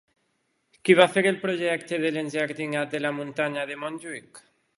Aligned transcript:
Qui 0.87 0.95
va 0.99 1.05
fer 1.17 1.23
el 1.31 1.37
projecte 1.43 1.99
de 2.07 2.11
l'enjardinat 2.15 2.93
de 2.97 3.03
la 3.05 3.13
muntanya 3.19 3.69
de 3.75 3.79
Montjuïc? 3.85 4.43